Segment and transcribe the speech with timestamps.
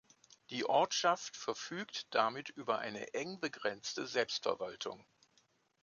[0.49, 5.05] Die Ortschaft verfügt damit über eine eng begrenzte Selbstverwaltung.